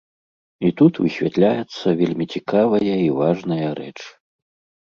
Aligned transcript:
І 0.69 0.71
тут 0.79 0.93
высвятляецца 1.03 1.87
вельмі 2.01 2.25
цікавая 2.39 2.95
і 3.03 3.07
важная 3.21 3.67
рэч. 3.83 3.97